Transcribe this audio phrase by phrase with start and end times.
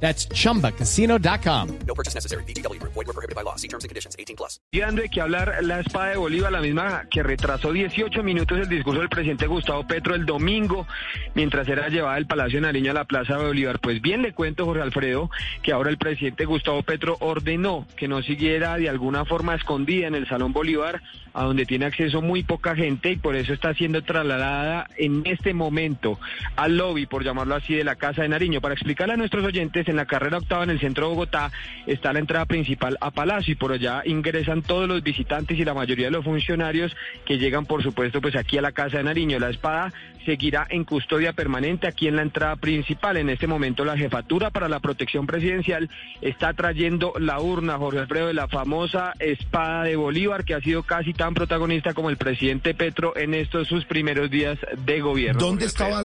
[0.00, 1.78] That's chumbacasino.com.
[1.86, 2.44] No purchase necessary.
[2.44, 2.80] BGW.
[2.82, 3.56] Void were prohibited by law.
[3.56, 4.16] See terms and conditions.
[4.18, 4.60] 18 plus.
[4.72, 8.68] Dando de que hablar la espada de Bolívar, la misma que retrasó 18 minutos el
[8.68, 10.86] discurso del presidente Gustavo Petro el domingo,
[11.34, 13.78] mientras era llevada del Palacio de Nariño a la Plaza de Bolívar.
[13.80, 15.30] Pues bien, le cuento, Jorge Alfredo,
[15.62, 20.14] que ahora el presidente Gustavo Petro ordenó que no siguiera de alguna forma escondida en
[20.14, 21.02] el Salón Bolívar,
[21.34, 25.52] a donde tiene acceso muy poca gente y por eso está siendo trasladada en este
[25.52, 26.18] momento
[26.56, 28.62] al lobby, por llamarlo así, de la Casa de Nariño.
[28.62, 31.50] Para explicarle a nuestros oyentes, en la carrera octava en el centro de Bogotá
[31.86, 35.74] está la entrada principal a Palacio y por allá ingresan todos los visitantes y la
[35.74, 36.94] mayoría de los funcionarios
[37.24, 39.38] que llegan, por supuesto, pues aquí a la Casa de Nariño.
[39.38, 39.92] La espada
[40.24, 43.16] seguirá en custodia permanente aquí en la entrada principal.
[43.16, 45.88] En este momento la jefatura para la protección presidencial
[46.20, 50.82] está trayendo la urna, Jorge Alfredo, de la famosa espada de Bolívar que ha sido
[50.82, 55.40] casi tan protagonista como el presidente Petro en estos sus primeros días de gobierno.
[55.40, 56.05] ¿Dónde estaba?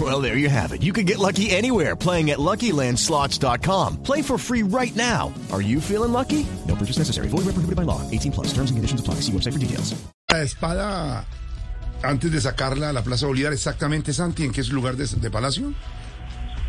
[0.00, 0.82] Well, there you have it.
[0.82, 4.02] You can get lucky anywhere playing at LuckyLandSlots.com.
[4.02, 5.34] Play for free right now.
[5.52, 6.46] Are you feeling lucky?
[6.66, 7.28] No purchase necessary.
[7.28, 8.00] Void where prohibited by law.
[8.10, 8.46] 18 plus.
[8.54, 9.20] Terms and conditions apply.
[9.20, 9.94] See website for details.
[10.30, 11.26] La espada,
[12.02, 15.30] antes de sacarla a la Plaza Bolívar, exactamente, Santi, ¿en qué es lugar de, de
[15.30, 15.74] Palacio?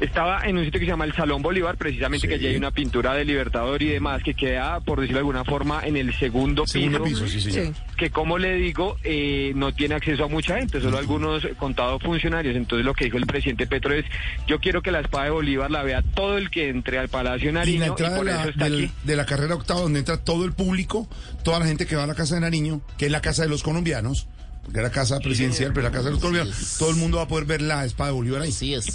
[0.03, 2.71] Estaba en un sitio que se llama el Salón Bolívar, precisamente que allí hay una
[2.71, 6.67] pintura de Libertador y demás que queda, por decirlo de alguna forma, en el segundo,
[6.67, 7.23] Segundo piso.
[7.23, 7.73] piso, sí, señor.
[7.95, 12.55] Que como le digo, eh, no tiene acceso a mucha gente, solo algunos contados funcionarios.
[12.55, 14.03] Entonces lo que dijo el presidente Petro es,
[14.45, 17.49] yo quiero que la espada de Bolívar la vea todo el que entre al Palacio
[17.51, 18.91] Y Nariño la y, entrada por de la, eso está del- aquí.
[19.05, 21.07] de la carrera octava, donde entra todo el público,
[21.45, 23.49] toda la gente que va a la Casa de Nariño, que es la casa de
[23.49, 24.27] los colombianos,
[24.65, 27.27] porque era casa presidencial, pero la casa de los colombianos, todo el mundo va a
[27.29, 28.49] poder ver la espada de Bolívar ahí.
[28.49, 28.85] Así es.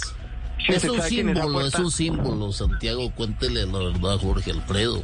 [0.67, 3.11] Es un símbolo, es un símbolo, Santiago.
[3.11, 5.03] Cuéntele la verdad a Jorge Alfredo,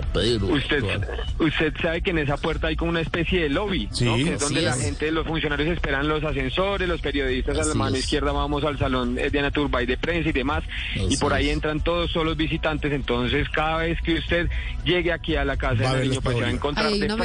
[0.00, 0.46] a Pedro.
[0.48, 4.04] Usted, a- usted sabe que en esa puerta hay como una especie de lobby, Sí,
[4.04, 4.16] ¿no?
[4.16, 7.96] que es donde la gente, los funcionarios esperan los ascensores, los periodistas a la mano
[7.96, 8.04] es.
[8.04, 10.62] izquierda vamos al salón eh, de Ana Turbay de prensa y demás,
[10.94, 11.54] y por ahí es.
[11.54, 14.48] entran todos solos visitantes, entonces cada vez que usted
[14.84, 16.50] llegue aquí a la casa de Va a ver Nariño, los pues se va a
[16.50, 17.24] encontrar Ay, de no me-